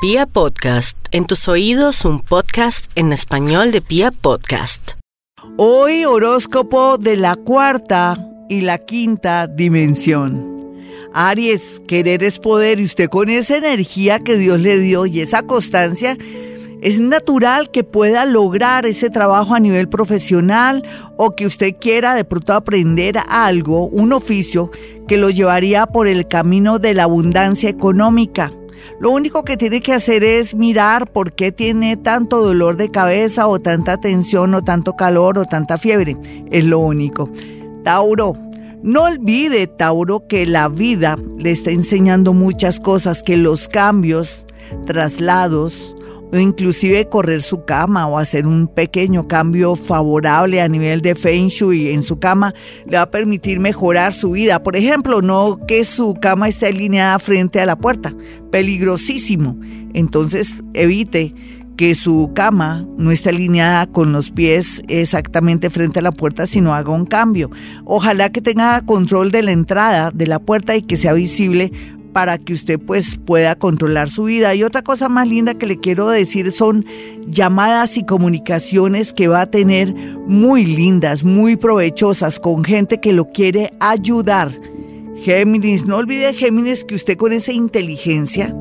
[0.00, 4.92] Pia Podcast, en tus oídos un podcast en español de Pia Podcast.
[5.56, 8.16] Hoy horóscopo de la cuarta
[8.48, 10.72] y la quinta dimensión.
[11.12, 15.42] Aries, querer es poder y usted con esa energía que Dios le dio y esa
[15.42, 16.16] constancia,
[16.80, 20.84] es natural que pueda lograr ese trabajo a nivel profesional
[21.16, 24.70] o que usted quiera de pronto aprender algo, un oficio
[25.08, 28.52] que lo llevaría por el camino de la abundancia económica.
[29.00, 33.46] Lo único que tiene que hacer es mirar por qué tiene tanto dolor de cabeza
[33.46, 36.16] o tanta tensión o tanto calor o tanta fiebre.
[36.50, 37.30] Es lo único.
[37.84, 38.36] Tauro.
[38.82, 44.44] No olvide, Tauro, que la vida le está enseñando muchas cosas, que los cambios,
[44.86, 45.96] traslados,
[46.32, 51.48] o inclusive correr su cama o hacer un pequeño cambio favorable a nivel de Feng
[51.48, 52.54] Shui en su cama
[52.86, 54.62] le va a permitir mejorar su vida.
[54.62, 58.14] Por ejemplo, no que su cama esté alineada frente a la puerta,
[58.50, 59.58] peligrosísimo.
[59.94, 61.34] Entonces evite
[61.78, 66.74] que su cama no esté alineada con los pies exactamente frente a la puerta, sino
[66.74, 67.50] haga un cambio.
[67.84, 71.70] Ojalá que tenga control de la entrada de la puerta y que sea visible
[72.18, 74.52] para que usted pues pueda controlar su vida.
[74.52, 76.84] Y otra cosa más linda que le quiero decir son
[77.28, 83.26] llamadas y comunicaciones que va a tener muy lindas, muy provechosas con gente que lo
[83.26, 84.50] quiere ayudar.
[85.22, 88.52] Géminis, no olvide Géminis que usted con esa inteligencia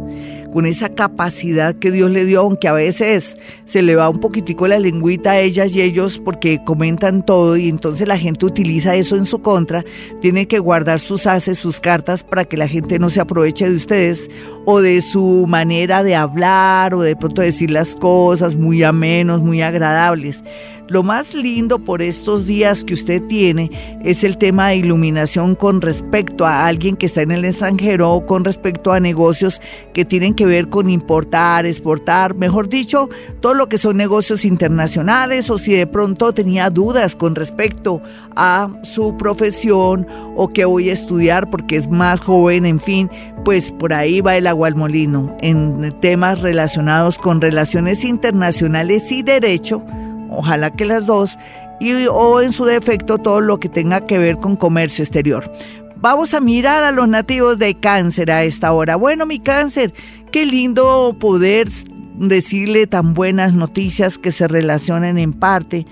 [0.51, 4.67] con esa capacidad que Dios le dio, aunque a veces se le va un poquitico
[4.67, 9.15] la lengüita a ellas y ellos porque comentan todo y entonces la gente utiliza eso
[9.15, 9.83] en su contra,
[10.21, 13.75] tiene que guardar sus haces, sus cartas para que la gente no se aproveche de
[13.75, 14.29] ustedes
[14.65, 19.61] o de su manera de hablar o de pronto decir las cosas muy amenos, muy
[19.61, 20.43] agradables.
[20.89, 23.69] Lo más lindo por estos días que usted tiene
[24.05, 28.25] es el tema de iluminación con respecto a alguien que está en el extranjero o
[28.25, 29.61] con respecto a negocios
[29.93, 33.09] que tienen que ver con importar, exportar, mejor dicho,
[33.41, 38.01] todo lo que son negocios internacionales o si de pronto tenía dudas con respecto
[38.37, 43.11] a su profesión o que voy a estudiar porque es más joven, en fin,
[43.43, 49.23] pues por ahí va el agua al molino en temas relacionados con relaciones internacionales y
[49.23, 49.83] derecho
[50.29, 51.37] ojalá que las dos,
[51.79, 55.51] y o en su defecto todo lo que tenga que ver con comercio exterior.
[55.99, 58.95] Vamos a mirar a los nativos de cáncer a esta hora.
[58.95, 59.93] Bueno, mi cáncer,
[60.31, 61.69] qué lindo poder
[62.19, 65.87] decirle tan buenas noticias que se relacionen en parte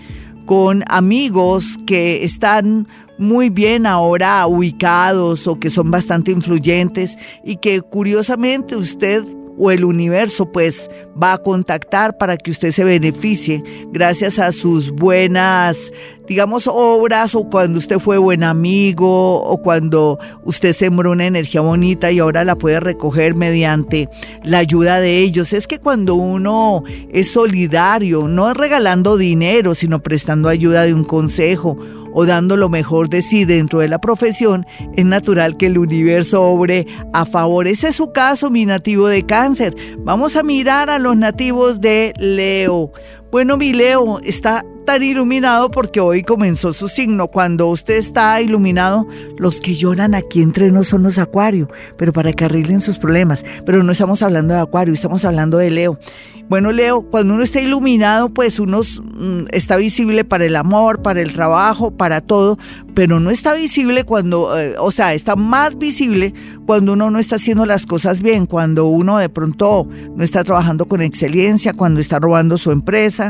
[0.46, 7.82] con amigos que están muy bien ahora ubicados o que son bastante influyentes y que
[7.82, 9.24] curiosamente usted
[9.58, 10.90] o el universo pues
[11.22, 15.92] va a contactar para que usted se beneficie gracias a sus buenas,
[16.28, 22.12] digamos, obras o cuando usted fue buen amigo o cuando usted sembró una energía bonita
[22.12, 24.10] y ahora la puede recoger mediante
[24.44, 25.54] la ayuda de ellos.
[25.54, 31.78] Es que cuando uno es solidario, no regalando dinero, sino prestando ayuda de un consejo
[32.18, 34.66] o dando lo mejor de sí dentro de la profesión,
[34.96, 37.68] es natural que el universo obre a favor.
[37.68, 39.76] Ese es su caso, mi nativo de cáncer.
[40.00, 42.92] Vamos a mirar a los nativos de Leo.
[43.32, 47.28] Bueno, mi Leo está tan iluminado porque hoy comenzó su signo.
[47.28, 52.32] Cuando usted está iluminado, los que lloran aquí entre nos son los acuarios, pero para
[52.34, 53.44] que arreglen sus problemas.
[53.66, 56.00] Pero no estamos hablando de acuario, estamos hablando de Leo.
[56.48, 61.20] Bueno, Leo, cuando uno está iluminado, pues uno mm, está visible para el amor, para
[61.22, 62.60] el trabajo, para todo,
[62.94, 66.36] pero no está visible cuando, eh, o sea, está más visible
[66.68, 70.86] cuando uno no está haciendo las cosas bien, cuando uno de pronto no está trabajando
[70.86, 73.25] con excelencia, cuando está robando su empresa,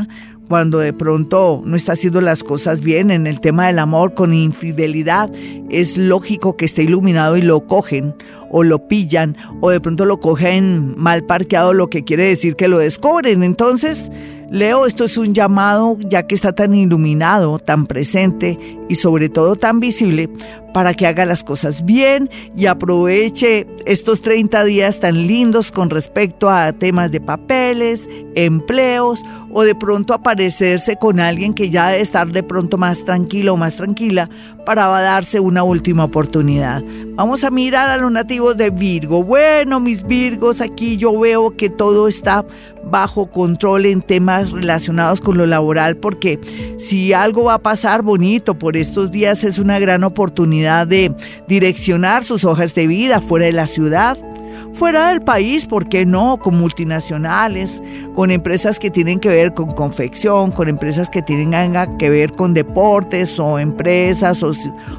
[0.48, 4.32] cuando de pronto no está haciendo las cosas bien en el tema del amor con
[4.32, 5.30] infidelidad,
[5.70, 8.14] es lógico que esté iluminado y lo cogen
[8.50, 12.68] o lo pillan o de pronto lo cogen mal parqueado, lo que quiere decir que
[12.68, 13.42] lo descubren.
[13.42, 14.10] Entonces,
[14.50, 18.58] Leo, esto es un llamado ya que está tan iluminado, tan presente
[18.88, 20.30] y sobre todo tan visible
[20.76, 26.50] para que haga las cosas bien y aproveche estos 30 días tan lindos con respecto
[26.50, 29.24] a temas de papeles, empleos
[29.54, 33.56] o de pronto aparecerse con alguien que ya debe estar de pronto más tranquilo o
[33.56, 34.28] más tranquila
[34.66, 36.84] para darse una última oportunidad.
[37.14, 39.24] Vamos a mirar a los nativos de Virgo.
[39.24, 42.44] Bueno, mis Virgos, aquí yo veo que todo está
[42.84, 46.38] bajo control en temas relacionados con lo laboral porque
[46.78, 51.14] si algo va a pasar bonito por estos días es una gran oportunidad de
[51.48, 54.18] direccionar sus hojas de vida fuera de la ciudad
[54.76, 56.38] fuera del país, ¿por qué no?
[56.38, 57.80] Con multinacionales,
[58.14, 62.52] con empresas que tienen que ver con confección, con empresas que tienen que ver con
[62.52, 64.52] deportes o empresas o,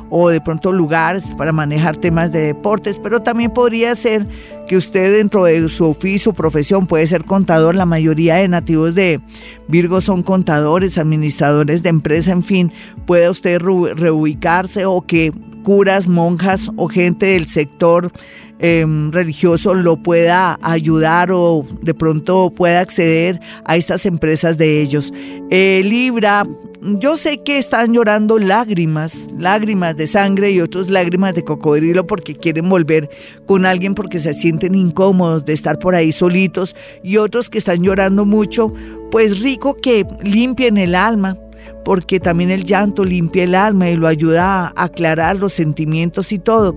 [0.09, 4.27] o de pronto lugares para manejar temas de deportes, pero también podría ser
[4.67, 9.21] que usted dentro de su oficio, profesión, puede ser contador, la mayoría de nativos de
[9.67, 12.71] Virgo son contadores, administradores de empresa, en fin,
[13.05, 15.31] puede usted reubicarse o que
[15.67, 18.13] curas, monjas o gente del sector
[18.59, 25.13] em, religioso lo pueda ayudar o de pronto pueda acceder a estas empresas de ellos.
[25.49, 26.45] Eh, Libra,
[26.81, 32.33] yo sé que están llorando lágrimas, lágrimas de sangre y otras lágrimas de cocodrilo porque
[32.33, 33.09] quieren volver
[33.45, 37.83] con alguien porque se sienten incómodos de estar por ahí solitos y otros que están
[37.83, 38.73] llorando mucho,
[39.11, 41.37] pues rico que limpien el alma
[41.83, 46.39] porque también el llanto limpia el alma y lo ayuda a aclarar los sentimientos y
[46.39, 46.75] todo.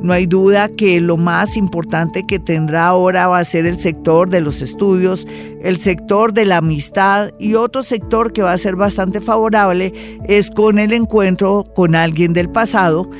[0.00, 4.30] No hay duda que lo más importante que tendrá ahora va a ser el sector
[4.30, 5.26] de los estudios,
[5.60, 9.92] el sector de la amistad y otro sector que va a ser bastante favorable
[10.28, 13.10] es con el encuentro con alguien del pasado,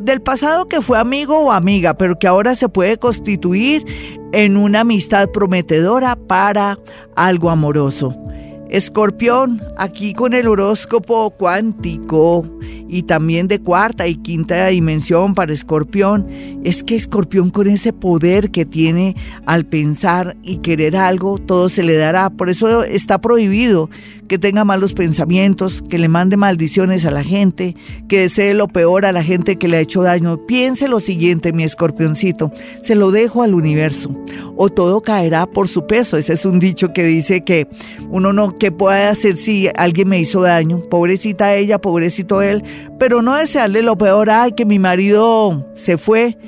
[0.00, 3.84] del pasado que fue amigo o amiga, pero que ahora se puede constituir
[4.32, 6.78] en una amistad prometedora para
[7.16, 8.14] algo amoroso.
[8.70, 12.46] Escorpión, aquí con el horóscopo cuántico
[12.88, 16.28] y también de cuarta y quinta dimensión para Escorpión,
[16.62, 21.82] es que Escorpión con ese poder que tiene al pensar y querer algo, todo se
[21.82, 22.30] le dará.
[22.30, 23.90] Por eso está prohibido
[24.30, 27.74] que tenga malos pensamientos, que le mande maldiciones a la gente,
[28.08, 30.46] que desee lo peor a la gente que le ha hecho daño.
[30.46, 34.14] Piense lo siguiente, mi escorpioncito, se lo dejo al universo,
[34.54, 36.16] o todo caerá por su peso.
[36.16, 37.66] Ese es un dicho que dice que
[38.08, 40.80] uno no, ¿qué puede hacer si alguien me hizo daño?
[40.88, 42.62] Pobrecita ella, pobrecito él,
[43.00, 46.38] pero no desearle lo peor, ay, que mi marido se fue.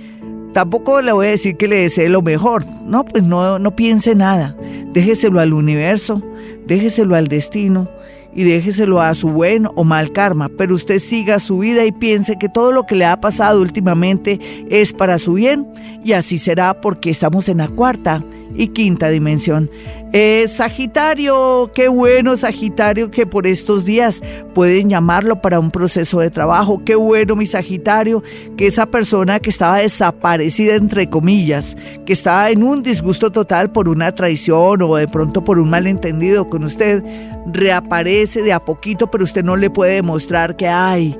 [0.52, 2.64] Tampoco le voy a decir que le desee lo mejor.
[2.84, 4.56] No, pues no, no piense nada.
[4.92, 6.22] Déjeselo al universo
[6.66, 7.88] déjeselo al destino
[8.34, 12.36] y déjeselo a su buen o mal karma, pero usted siga su vida y piense
[12.38, 14.40] que todo lo que le ha pasado últimamente
[14.70, 15.66] es para su bien
[16.02, 19.70] y así será porque estamos en la cuarta y quinta dimensión.
[20.12, 24.20] Eh, Sagitario, qué bueno Sagitario que por estos días
[24.54, 26.82] pueden llamarlo para un proceso de trabajo.
[26.84, 28.22] Qué bueno mi Sagitario
[28.56, 33.88] que esa persona que estaba desaparecida entre comillas, que estaba en un disgusto total por
[33.88, 37.02] una traición o de pronto por un malentendido con usted,
[37.46, 41.16] reaparece de a poquito, pero usted no le puede demostrar que hay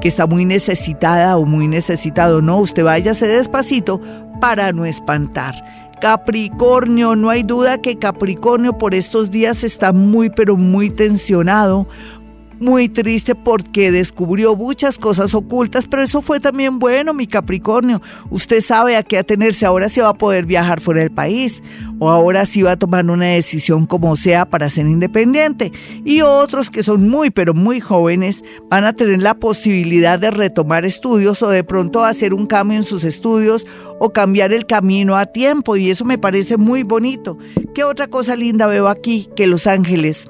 [0.00, 2.42] que está muy necesitada o muy necesitado.
[2.42, 4.00] No, usted váyase despacito
[4.40, 5.54] para no espantar.
[6.02, 11.86] Capricornio, no hay duda que Capricornio por estos días está muy pero muy tensionado
[12.62, 18.00] muy triste porque descubrió muchas cosas ocultas, pero eso fue también bueno, mi Capricornio.
[18.30, 21.62] Usted sabe a qué atenerse, ahora se va a poder viajar fuera del país
[21.98, 25.72] o ahora sí va a tomar una decisión como sea para ser independiente.
[26.04, 30.84] Y otros que son muy, pero muy jóvenes van a tener la posibilidad de retomar
[30.84, 33.66] estudios o de pronto hacer un cambio en sus estudios
[33.98, 37.38] o cambiar el camino a tiempo y eso me parece muy bonito.
[37.74, 39.28] ¿Qué otra cosa linda veo aquí?
[39.36, 40.28] Que Los Ángeles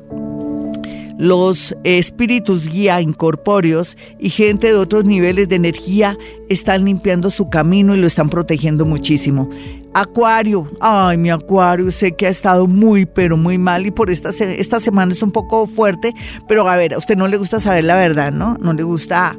[1.18, 6.16] los espíritus guía incorpóreos y gente de otros niveles de energía
[6.48, 9.48] están limpiando su camino y lo están protegiendo muchísimo.
[9.94, 14.30] Acuario, ay mi Acuario, sé que ha estado muy pero muy mal y por esta,
[14.30, 16.14] esta semana es un poco fuerte,
[16.48, 18.56] pero a ver, a usted no le gusta saber la verdad, ¿no?
[18.58, 19.36] No le gusta